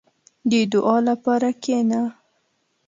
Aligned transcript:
•د 0.49 0.51
دعا 0.71 0.97
لپاره 1.09 1.49
کښېنه. 1.63 2.01